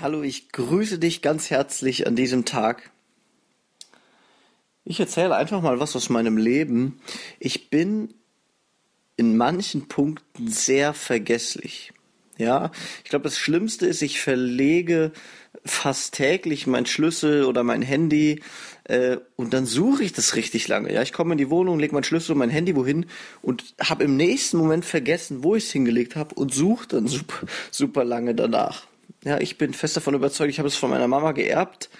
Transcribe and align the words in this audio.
Hallo, 0.00 0.22
ich 0.22 0.48
grüße 0.48 0.98
dich 0.98 1.20
ganz 1.20 1.50
herzlich 1.50 2.06
an 2.06 2.16
diesem 2.16 2.46
Tag. 2.46 2.90
Ich 4.82 4.98
erzähle 4.98 5.36
einfach 5.36 5.60
mal 5.60 5.78
was 5.78 5.94
aus 5.94 6.08
meinem 6.08 6.38
Leben. 6.38 7.02
Ich 7.38 7.68
bin 7.68 8.14
in 9.16 9.36
manchen 9.36 9.88
Punkten 9.88 10.48
sehr 10.48 10.94
vergesslich. 10.94 11.92
Ja, 12.38 12.70
ich 13.04 13.10
glaube, 13.10 13.24
das 13.24 13.36
Schlimmste 13.36 13.84
ist, 13.84 14.00
ich 14.00 14.22
verlege 14.22 15.12
fast 15.66 16.14
täglich 16.14 16.66
mein 16.66 16.86
Schlüssel 16.86 17.44
oder 17.44 17.62
mein 17.62 17.82
Handy 17.82 18.40
äh, 18.84 19.18
und 19.36 19.52
dann 19.52 19.66
suche 19.66 20.02
ich 20.02 20.14
das 20.14 20.34
richtig 20.34 20.66
lange. 20.66 20.90
Ja, 20.94 21.02
ich 21.02 21.12
komme 21.12 21.32
in 21.32 21.38
die 21.38 21.50
Wohnung, 21.50 21.78
lege 21.78 21.92
mein 21.92 22.04
Schlüssel 22.04 22.32
und 22.32 22.38
mein 22.38 22.48
Handy 22.48 22.74
wohin 22.74 23.04
und 23.42 23.74
habe 23.78 24.04
im 24.04 24.16
nächsten 24.16 24.56
Moment 24.56 24.86
vergessen, 24.86 25.44
wo 25.44 25.56
ich 25.56 25.64
es 25.64 25.72
hingelegt 25.72 26.16
habe 26.16 26.36
und 26.36 26.54
suche 26.54 26.88
dann 26.88 27.06
super, 27.06 27.46
super 27.70 28.02
lange 28.02 28.34
danach. 28.34 28.86
Ja, 29.24 29.38
ich 29.38 29.58
bin 29.58 29.74
fest 29.74 29.96
davon 29.96 30.14
überzeugt, 30.14 30.50
ich 30.50 30.58
habe 30.58 30.68
es 30.68 30.76
von 30.76 30.90
meiner 30.90 31.08
Mama 31.08 31.32
geerbt. 31.32 31.90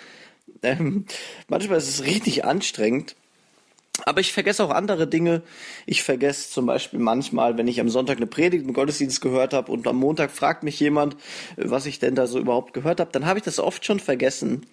Ähm, 0.62 1.04
manchmal 1.48 1.78
ist 1.78 1.88
es 1.88 2.04
richtig 2.04 2.45
anstrengend. 2.45 3.14
Aber 4.06 4.20
ich 4.20 4.32
vergesse 4.32 4.64
auch 4.64 4.70
andere 4.70 5.06
Dinge. 5.06 5.42
Ich 5.84 6.02
vergesse 6.02 6.50
zum 6.50 6.66
Beispiel 6.66 6.98
manchmal, 6.98 7.59
wenn 7.59 7.68
ich 7.68 7.80
am 7.80 7.90
Sonntag 7.90 8.16
eine 8.16 8.26
Predigt 8.26 8.64
im 8.64 8.72
Gottesdienst 8.72 9.20
gehört 9.20 9.52
habe 9.52 9.70
und 9.70 9.86
am 9.86 9.96
Montag 9.96 10.30
fragt 10.30 10.62
mich 10.62 10.80
jemand, 10.80 11.16
was 11.56 11.86
ich 11.86 11.98
denn 11.98 12.14
da 12.14 12.26
so 12.26 12.38
überhaupt 12.38 12.72
gehört 12.72 13.00
habe, 13.00 13.12
dann 13.12 13.26
habe 13.26 13.38
ich 13.38 13.45
das 13.45 13.59
oft 13.59 13.84
schon 13.84 14.00
vergessen. 14.00 14.66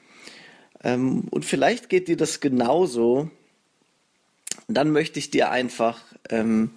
Ähm, 0.84 1.26
und 1.30 1.44
vielleicht 1.44 1.90
geht 1.90 2.08
dir 2.08 2.18
das 2.18 2.40
genauso. 2.40 3.30
Dann 4.70 4.92
möchte 4.92 5.20
ich 5.20 5.30
dir 5.30 5.52
einfach 5.52 6.00
ähm, 6.30 6.72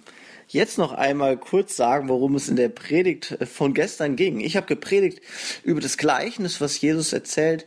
jetzt 0.53 0.77
noch 0.77 0.91
einmal 0.91 1.37
kurz 1.37 1.75
sagen, 1.75 2.09
worum 2.09 2.35
es 2.35 2.49
in 2.49 2.55
der 2.55 2.69
Predigt 2.69 3.31
äh, 3.31 3.45
von 3.45 3.73
gestern 3.73 4.15
ging. 4.15 4.39
Ich 4.39 4.55
habe 4.55 4.67
gepredigt 4.67 5.21
über 5.63 5.81
das 5.81 5.97
Gleichnis, 5.97 6.61
was 6.61 6.79
Jesus 6.79 7.13
erzählt, 7.13 7.65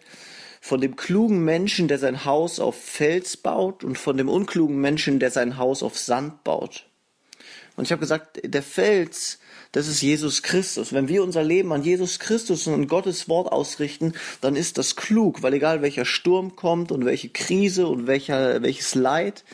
von 0.60 0.80
dem 0.80 0.96
klugen 0.96 1.44
Menschen, 1.44 1.88
der 1.88 1.98
sein 1.98 2.24
Haus 2.24 2.58
auf 2.58 2.76
Fels 2.76 3.36
baut 3.36 3.84
und 3.84 3.98
von 3.98 4.16
dem 4.16 4.30
unklugen 4.30 4.80
Menschen, 4.80 5.18
der 5.18 5.30
sein 5.30 5.58
Haus 5.58 5.82
auf 5.82 5.98
Sand 5.98 6.42
baut. 6.42 6.86
Und 7.76 7.84
ich 7.84 7.92
habe 7.92 8.00
gesagt, 8.00 8.40
der 8.42 8.62
Fels, 8.62 9.40
das 9.72 9.88
ist 9.88 10.00
Jesus 10.00 10.42
Christus. 10.42 10.92
Wenn 10.92 11.08
wir 11.08 11.22
unser 11.22 11.42
Leben 11.42 11.72
an 11.72 11.82
Jesus 11.82 12.18
Christus 12.18 12.66
und 12.66 12.86
Gottes 12.86 13.28
Wort 13.28 13.50
ausrichten, 13.50 14.14
dann 14.40 14.56
ist 14.56 14.78
das 14.78 14.96
klug, 14.96 15.42
weil 15.42 15.54
egal 15.54 15.82
welcher 15.82 16.04
Sturm 16.04 16.56
kommt 16.56 16.92
und 16.92 17.04
welche 17.04 17.28
Krise 17.28 17.86
und 17.86 18.06
welcher, 18.06 18.62
welches 18.62 18.94
Leid, 18.94 19.44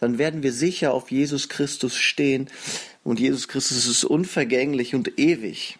dann 0.00 0.18
werden 0.18 0.42
wir 0.42 0.52
sicher 0.52 0.92
auf 0.92 1.10
Jesus 1.10 1.48
Christus 1.48 1.96
stehen. 1.96 2.48
Und 3.02 3.20
Jesus 3.20 3.48
Christus 3.48 3.86
ist 3.86 4.04
unvergänglich 4.04 4.94
und 4.94 5.18
ewig. 5.18 5.78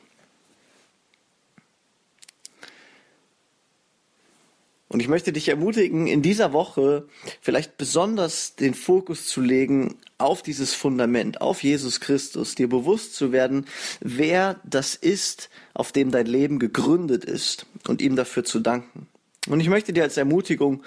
Und 4.94 5.00
ich 5.00 5.08
möchte 5.08 5.32
dich 5.32 5.48
ermutigen, 5.48 6.06
in 6.06 6.22
dieser 6.22 6.52
Woche 6.52 7.08
vielleicht 7.40 7.78
besonders 7.78 8.54
den 8.54 8.74
Fokus 8.74 9.26
zu 9.26 9.40
legen 9.40 9.96
auf 10.18 10.40
dieses 10.40 10.72
Fundament, 10.72 11.40
auf 11.40 11.64
Jesus 11.64 11.98
Christus, 11.98 12.54
dir 12.54 12.68
bewusst 12.68 13.16
zu 13.16 13.32
werden, 13.32 13.66
wer 13.98 14.60
das 14.62 14.94
ist, 14.94 15.50
auf 15.72 15.90
dem 15.90 16.12
dein 16.12 16.26
Leben 16.26 16.60
gegründet 16.60 17.24
ist 17.24 17.66
und 17.88 18.02
ihm 18.02 18.14
dafür 18.14 18.44
zu 18.44 18.60
danken. 18.60 19.08
Und 19.48 19.58
ich 19.58 19.68
möchte 19.68 19.92
dir 19.92 20.04
als 20.04 20.16
Ermutigung 20.16 20.84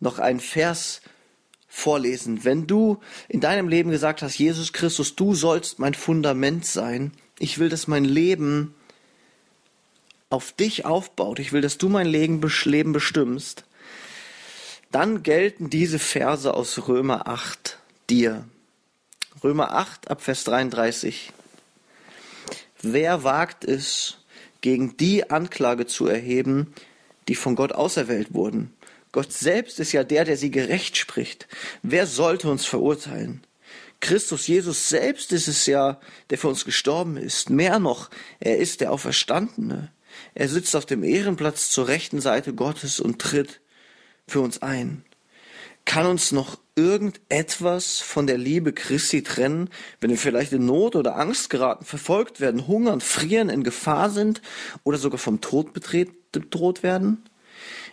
noch 0.00 0.18
einen 0.18 0.40
Vers 0.40 1.00
vorlesen. 1.76 2.42
Wenn 2.44 2.66
du 2.66 3.00
in 3.28 3.40
deinem 3.40 3.68
Leben 3.68 3.90
gesagt 3.90 4.22
hast, 4.22 4.38
Jesus 4.38 4.72
Christus, 4.72 5.14
du 5.14 5.34
sollst 5.34 5.78
mein 5.78 5.92
Fundament 5.92 6.64
sein, 6.64 7.12
ich 7.38 7.58
will, 7.58 7.68
dass 7.68 7.86
mein 7.86 8.04
Leben 8.04 8.74
auf 10.30 10.52
dich 10.52 10.86
aufbaut, 10.86 11.38
ich 11.38 11.52
will, 11.52 11.60
dass 11.60 11.76
du 11.76 11.90
mein 11.90 12.06
Leben 12.06 12.40
bestimmst, 12.40 13.64
dann 14.90 15.22
gelten 15.22 15.68
diese 15.68 15.98
Verse 15.98 16.52
aus 16.52 16.88
Römer 16.88 17.28
8 17.28 17.78
dir. 18.08 18.48
Römer 19.44 19.72
8 19.72 20.10
ab 20.10 20.22
Vers 20.22 20.44
33. 20.44 21.30
Wer 22.80 23.22
wagt 23.22 23.64
es, 23.64 24.18
gegen 24.62 24.96
die 24.96 25.30
Anklage 25.30 25.86
zu 25.86 26.06
erheben, 26.06 26.72
die 27.28 27.34
von 27.34 27.54
Gott 27.54 27.72
auserwählt 27.72 28.32
wurden? 28.32 28.72
Gott 29.16 29.32
selbst 29.32 29.80
ist 29.80 29.92
ja 29.92 30.04
der, 30.04 30.26
der 30.26 30.36
sie 30.36 30.50
gerecht 30.50 30.98
spricht. 30.98 31.48
Wer 31.82 32.06
sollte 32.06 32.50
uns 32.50 32.66
verurteilen? 32.66 33.40
Christus 34.00 34.46
Jesus 34.46 34.90
selbst 34.90 35.32
ist 35.32 35.48
es 35.48 35.64
ja, 35.64 35.98
der 36.28 36.36
für 36.36 36.48
uns 36.48 36.66
gestorben 36.66 37.16
ist. 37.16 37.48
Mehr 37.48 37.78
noch, 37.78 38.10
er 38.40 38.58
ist 38.58 38.82
der 38.82 38.92
Auferstandene. 38.92 39.90
Er 40.34 40.48
sitzt 40.50 40.76
auf 40.76 40.84
dem 40.84 41.02
Ehrenplatz 41.02 41.70
zur 41.70 41.88
rechten 41.88 42.20
Seite 42.20 42.52
Gottes 42.52 43.00
und 43.00 43.18
tritt 43.18 43.62
für 44.28 44.42
uns 44.42 44.60
ein. 44.60 45.02
Kann 45.86 46.04
uns 46.04 46.30
noch 46.30 46.58
irgendetwas 46.74 48.00
von 48.00 48.26
der 48.26 48.36
Liebe 48.36 48.74
Christi 48.74 49.22
trennen, 49.22 49.70
wenn 49.98 50.10
wir 50.10 50.18
vielleicht 50.18 50.52
in 50.52 50.66
Not 50.66 50.94
oder 50.94 51.16
Angst 51.16 51.48
geraten, 51.48 51.86
verfolgt 51.86 52.42
werden, 52.42 52.66
hungern, 52.66 53.00
frieren, 53.00 53.48
in 53.48 53.64
Gefahr 53.64 54.10
sind 54.10 54.42
oder 54.84 54.98
sogar 54.98 55.18
vom 55.18 55.40
Tod 55.40 55.72
bedroht 55.72 56.82
werden? 56.82 57.24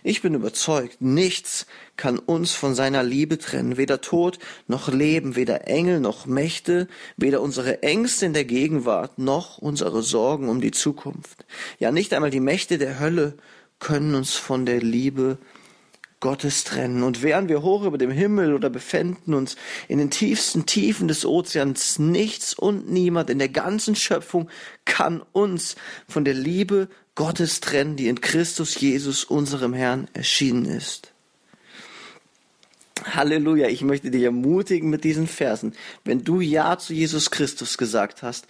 Ich 0.02 0.22
bin 0.22 0.34
überzeugt, 0.34 1.00
nichts 1.00 1.66
kann 1.96 2.18
uns 2.18 2.52
von 2.52 2.74
seiner 2.74 3.02
Liebe 3.02 3.38
trennen, 3.38 3.76
weder 3.76 4.00
Tod 4.00 4.38
noch 4.66 4.88
Leben, 4.88 5.36
weder 5.36 5.66
Engel 5.68 6.00
noch 6.00 6.26
Mächte, 6.26 6.88
weder 7.16 7.40
unsere 7.40 7.82
Ängste 7.82 8.26
in 8.26 8.32
der 8.32 8.44
Gegenwart 8.44 9.18
noch 9.18 9.58
unsere 9.58 10.02
Sorgen 10.02 10.48
um 10.48 10.60
die 10.60 10.72
Zukunft. 10.72 11.46
Ja, 11.78 11.92
nicht 11.92 12.12
einmal 12.12 12.30
die 12.30 12.40
Mächte 12.40 12.78
der 12.78 12.98
Hölle 12.98 13.36
können 13.78 14.14
uns 14.14 14.34
von 14.34 14.66
der 14.66 14.80
Liebe 14.80 15.38
Gottes 16.24 16.64
trennen. 16.64 17.02
Und 17.02 17.22
wären 17.22 17.50
wir 17.50 17.60
hoch 17.60 17.84
über 17.84 17.98
dem 17.98 18.10
Himmel 18.10 18.54
oder 18.54 18.70
befänden 18.70 19.34
uns 19.34 19.56
in 19.88 19.98
den 19.98 20.08
tiefsten 20.08 20.64
Tiefen 20.64 21.06
des 21.06 21.26
Ozeans, 21.26 21.98
nichts 21.98 22.54
und 22.54 22.90
niemand 22.90 23.28
in 23.28 23.38
der 23.38 23.50
ganzen 23.50 23.94
Schöpfung 23.94 24.48
kann 24.86 25.22
uns 25.32 25.76
von 26.08 26.24
der 26.24 26.32
Liebe 26.32 26.88
Gottes 27.14 27.60
trennen, 27.60 27.96
die 27.96 28.08
in 28.08 28.22
Christus 28.22 28.80
Jesus, 28.80 29.24
unserem 29.24 29.74
Herrn, 29.74 30.08
erschienen 30.14 30.64
ist. 30.64 31.12
Halleluja, 33.04 33.68
ich 33.68 33.82
möchte 33.82 34.10
dich 34.10 34.22
ermutigen 34.22 34.88
mit 34.88 35.04
diesen 35.04 35.26
Versen. 35.26 35.74
Wenn 36.04 36.24
du 36.24 36.40
Ja 36.40 36.78
zu 36.78 36.94
Jesus 36.94 37.30
Christus 37.30 37.76
gesagt 37.76 38.22
hast, 38.22 38.46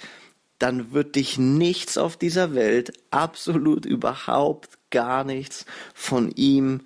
dann 0.61 0.93
wird 0.93 1.17
dich 1.17 1.39
nichts 1.39 1.99
auf 1.99 2.17
dieser 2.17 2.55
Welt, 2.55 2.93
absolut 3.11 3.85
überhaupt 3.85 4.79
gar 4.91 5.25
nichts 5.25 5.67
von 5.93 6.31
ihm 6.31 6.83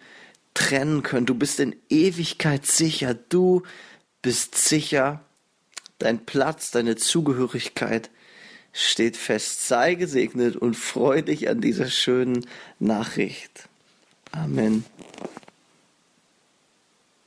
trennen 0.58 1.04
können. 1.04 1.24
Du 1.24 1.36
bist 1.36 1.60
in 1.60 1.76
Ewigkeit 1.88 2.66
sicher. 2.66 3.14
Du 3.14 3.62
bist 4.22 4.56
sicher. 4.56 5.20
Dein 5.98 6.26
Platz, 6.26 6.72
deine 6.72 6.96
Zugehörigkeit 6.96 8.10
steht 8.72 9.16
fest. 9.16 9.68
Sei 9.68 9.94
gesegnet 9.94 10.56
und 10.56 10.74
freu 10.74 11.22
dich 11.22 11.48
an 11.48 11.60
dieser 11.60 11.88
schönen 11.88 12.44
Nachricht. 12.80 13.68
Amen. 14.32 14.84